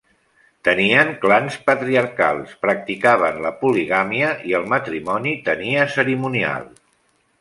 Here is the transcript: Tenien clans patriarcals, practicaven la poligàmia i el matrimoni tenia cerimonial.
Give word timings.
Tenien 0.67 1.09
clans 1.25 1.57
patriarcals, 1.67 2.55
practicaven 2.63 3.37
la 3.45 3.51
poligàmia 3.59 4.31
i 4.53 4.57
el 4.61 4.67
matrimoni 4.75 5.35
tenia 5.51 5.87
cerimonial. 5.99 6.67